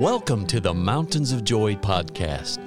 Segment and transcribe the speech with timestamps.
[0.00, 2.58] Welcome to the Mountains of Joy podcast,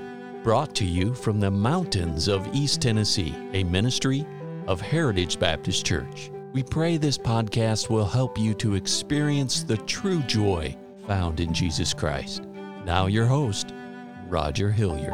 [0.43, 4.23] brought to you from the mountains of East Tennessee, a ministry
[4.67, 6.29] of Heritage Baptist Church.
[6.51, 10.77] We pray this podcast will help you to experience the true joy
[11.07, 12.43] found in Jesus Christ.
[12.85, 13.73] Now, your host,
[14.27, 15.13] Roger Hilliard.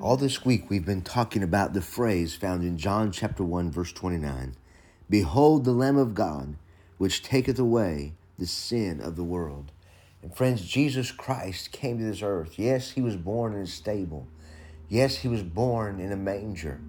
[0.00, 3.92] All this week, we've been talking about the phrase found in John chapter 1, verse
[3.92, 4.56] 29
[5.10, 6.56] Behold the Lamb of God,
[6.98, 9.72] which taketh away the sin of the world.
[10.22, 12.58] And friends, Jesus Christ came to this earth.
[12.58, 14.26] Yes, he was born in a stable.
[14.88, 16.80] Yes, he was born in a manger.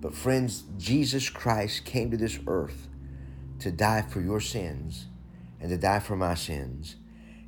[0.00, 2.88] But friends, Jesus Christ came to this earth
[3.60, 5.06] to die for your sins
[5.60, 6.96] and to die for my sins.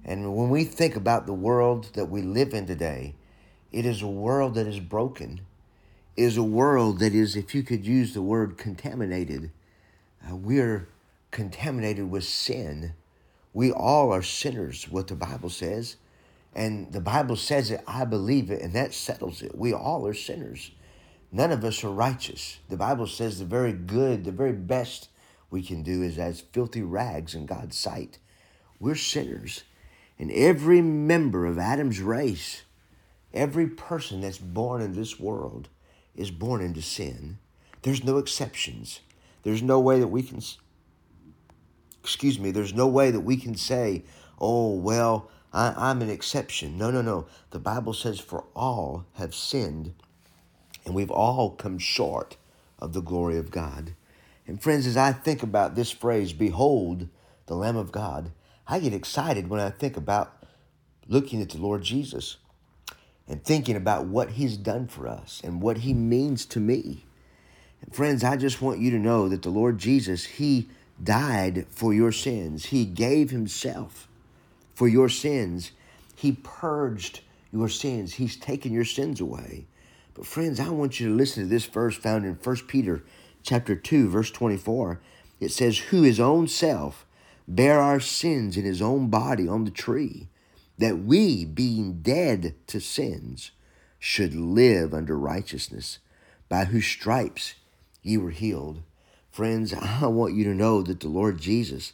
[0.05, 3.17] And when we think about the world that we live in today,
[3.73, 5.41] it is a world that is broken.
[6.17, 9.51] It is a world that is, if you could use the word contaminated,
[10.25, 10.89] uh, we're
[11.31, 12.95] contaminated with sin.
[13.53, 15.97] We all are sinners, what the Bible says.
[16.55, 19.57] And the Bible says it, I believe it, and that settles it.
[19.57, 20.71] We all are sinners.
[21.31, 22.59] None of us are righteous.
[22.69, 25.11] The Bible says the very good, the very best
[25.51, 28.19] we can do is as filthy rags in God's sight.
[28.81, 29.65] We're sinners.
[30.19, 32.63] And every member of Adam's race,
[33.35, 35.69] every person that's born in this world
[36.15, 37.39] is born into sin.
[37.83, 39.01] There's no exceptions.
[39.47, 40.43] There's no way that we can,
[42.03, 44.03] excuse me, there's no way that we can say,
[44.41, 46.77] oh, well, I, am an exception.
[46.77, 47.29] No, no, no.
[47.51, 49.95] The Bible says, for all have sinned,
[50.85, 52.37] and we've all come short
[52.81, 53.95] of the glory of God.
[54.49, 57.09] And friends, as I think about this phrase, behold
[57.47, 58.33] the Lamb of God,
[58.67, 60.45] I get excited when I think about
[61.07, 62.39] looking at the Lord Jesus
[63.29, 67.06] and thinking about what he's done for us and what he means to me.
[67.93, 70.69] Friends, I just want you to know that the Lord Jesus, he
[71.03, 72.67] died for your sins.
[72.67, 74.09] He gave himself
[74.75, 75.73] for your sins.
[76.15, 77.21] He purged
[77.53, 78.15] your sins.
[78.15, 79.67] He's taken your sins away.
[80.15, 83.05] But friends, I want you to listen to this verse found in 1 Peter
[83.43, 85.01] chapter 2 verse 24.
[85.39, 87.07] It says, "Who his own self
[87.49, 90.29] bare our sins in his own body on the tree,
[90.79, 93.53] that we, being dead to sins,
[93.99, 95.99] should live under righteousness,
[96.49, 97.55] by whose stripes
[98.07, 98.83] ye were healed."
[99.31, 101.93] Friends, I want you to know that the Lord Jesus,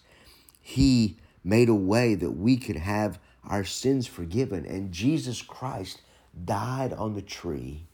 [0.61, 4.65] he made a way that we could have our sins forgiven.
[4.65, 6.01] And Jesus Christ
[6.45, 7.87] died on the tree.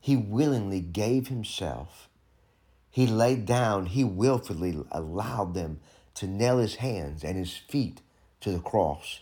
[0.00, 2.08] He willingly gave himself.
[2.90, 5.80] He laid down, he willfully allowed them
[6.14, 8.00] to nail his hands and his feet
[8.40, 9.20] to the cross.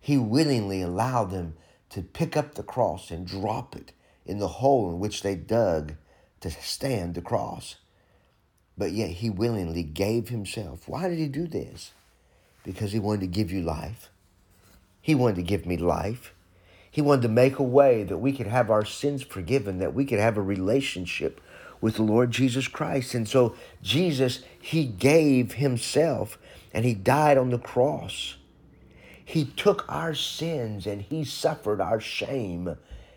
[0.00, 1.54] He willingly allowed them
[1.90, 3.92] to pick up the cross and drop it
[4.26, 5.94] in the hole in which they dug
[6.44, 7.76] to stand the cross.
[8.78, 10.88] But yet he willingly gave himself.
[10.88, 11.92] Why did he do this?
[12.64, 14.10] because he wanted to give you life.
[15.00, 16.34] He wanted to give me life.
[16.90, 20.04] He wanted to make a way that we could have our sins forgiven, that we
[20.04, 21.40] could have a relationship
[21.80, 23.14] with the Lord Jesus Christ.
[23.14, 26.38] And so Jesus, he gave himself
[26.72, 28.36] and he died on the cross.
[29.22, 32.76] He took our sins and he suffered our shame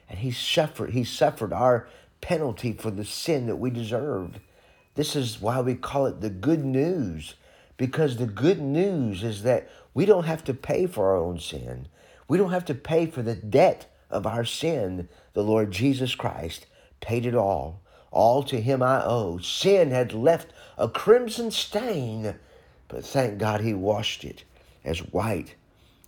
[0.09, 1.87] and he suffered he suffered our
[2.21, 4.39] penalty for the sin that we deserved.
[4.95, 7.35] This is why we call it the good news
[7.77, 11.87] because the good news is that we don't have to pay for our own sin.
[12.27, 15.07] We don't have to pay for the debt of our sin.
[15.33, 16.65] The Lord Jesus Christ
[16.99, 17.81] paid it all.
[18.11, 19.37] All to him I owe.
[19.37, 22.35] Sin had left a crimson stain,
[22.87, 24.43] but thank God he washed it
[24.83, 25.55] as white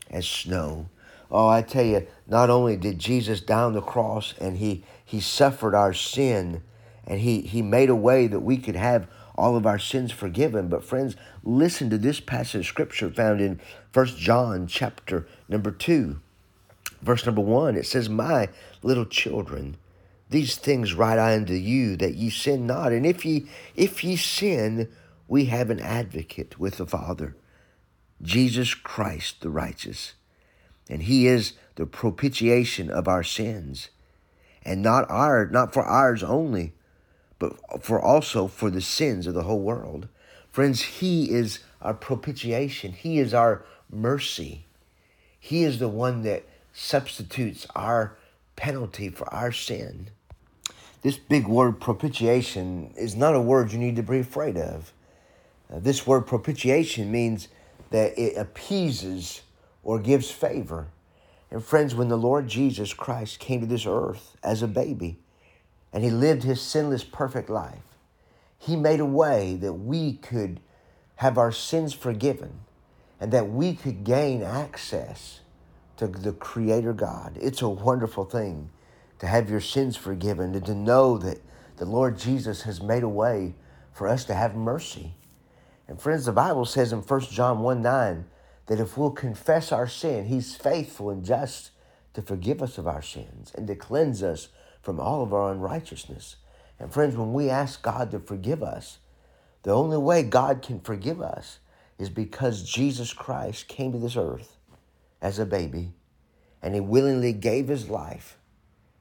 [0.10, 0.90] as snow.
[1.32, 5.20] Oh, I tell you, not only did Jesus die on the cross and he, he
[5.20, 6.64] suffered our sin
[7.06, 10.68] and he, he made a way that we could have all of our sins forgiven.
[10.68, 13.60] But friends, listen to this passage of scripture found in
[13.92, 16.20] First John chapter number 2,
[17.02, 17.76] verse number 1.
[17.76, 18.50] It says, My
[18.84, 19.78] little children,
[20.30, 22.92] these things write I unto you that ye sin not.
[22.92, 24.90] And if ye if ye sin,
[25.28, 27.36] we have an advocate with the Father,
[28.22, 30.14] Jesus Christ the righteous.
[30.90, 33.90] And he is the propitiation of our sins.
[34.64, 36.74] And not our not for ours only,
[37.40, 40.10] but for also for the sins of the whole world.
[40.52, 44.66] Friends, He is our propitiation, He is our mercy.
[45.40, 46.44] He is the one that
[46.74, 48.18] substitutes our
[48.58, 50.10] penalty for our sin.
[51.02, 54.92] This big word propitiation is not a word you need to be afraid of.
[55.74, 57.48] Uh, this word propitiation means
[57.92, 59.42] that it appeases
[59.84, 60.88] or gives favor.
[61.52, 65.20] And friends, when the Lord Jesus Christ came to this earth as a baby,
[65.92, 67.84] and he lived his sinless, perfect life.
[68.58, 70.60] He made a way that we could
[71.16, 72.60] have our sins forgiven
[73.20, 75.40] and that we could gain access
[75.98, 77.38] to the Creator God.
[77.42, 78.70] It's a wonderful thing
[79.20, 81.40] to have your sins forgiven and to know that
[81.78, 83.56] the Lord Jesus has made a way
[83.92, 85.14] for us to have mercy.
[85.88, 88.26] And friends, the Bible says in 1 John 1 9
[88.70, 91.72] that if we'll confess our sin, He's faithful and just
[92.14, 94.50] to forgive us of our sins and to cleanse us
[94.84, 96.36] from all of our unrighteousness.
[96.80, 99.00] And friends, when we ask God to forgive us,
[99.64, 101.58] the only way God can forgive us
[101.98, 104.56] is because Jesus Christ came to this earth
[105.20, 105.94] as a baby
[106.62, 108.38] and he willingly gave his life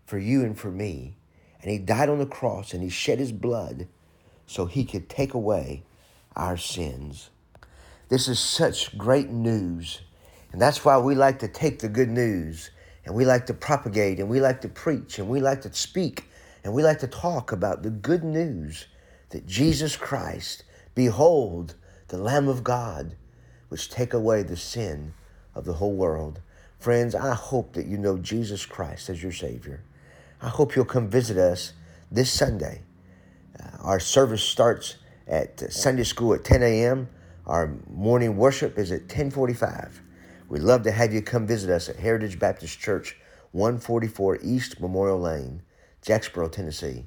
[0.06, 1.18] for you and for me.
[1.60, 3.86] And he died on the cross and he shed his blood
[4.46, 5.82] so he could take away
[6.34, 7.28] our sins.
[8.08, 10.00] This is such great news.
[10.52, 12.70] And that's why we like to take the good news
[13.04, 16.24] and we like to propagate and we like to preach and we like to speak
[16.64, 18.86] and we like to talk about the good news
[19.30, 20.64] that Jesus Christ,
[20.94, 21.74] behold,
[22.08, 23.14] the Lamb of God,
[23.68, 25.12] which take away the sin
[25.54, 26.40] of the whole world.
[26.78, 29.82] Friends, I hope that you know Jesus Christ as your Savior.
[30.40, 31.72] I hope you'll come visit us
[32.10, 32.82] this Sunday.
[33.60, 34.96] Uh, our service starts
[35.26, 37.08] at Sunday school at 10 a.m.
[37.48, 40.02] Our morning worship is at 1045.
[40.50, 43.16] We'd love to have you come visit us at Heritage Baptist Church,
[43.52, 45.62] 144 East Memorial Lane,
[46.02, 47.06] Jacksboro, Tennessee.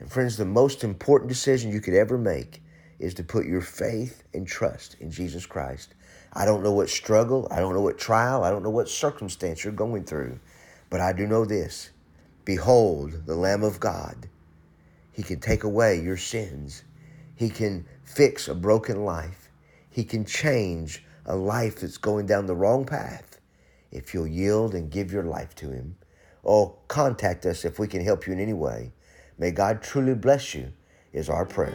[0.00, 2.64] And friends, the most important decision you could ever make
[2.98, 5.94] is to put your faith and trust in Jesus Christ.
[6.32, 9.62] I don't know what struggle, I don't know what trial, I don't know what circumstance
[9.62, 10.40] you're going through,
[10.90, 11.90] but I do know this
[12.44, 14.28] Behold, the Lamb of God.
[15.12, 16.82] He can take away your sins,
[17.36, 19.45] He can fix a broken life,
[19.96, 23.40] He can change a life that's going down the wrong path
[23.90, 25.96] if you'll yield and give your life to Him.
[26.42, 28.92] Or contact us if we can help you in any way.
[29.38, 30.70] May God truly bless you,
[31.14, 31.72] is our prayer.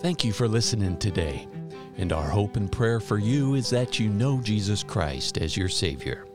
[0.00, 1.48] Thank you for listening today.
[1.96, 5.70] And our hope and prayer for you is that you know Jesus Christ as your
[5.70, 6.26] Savior.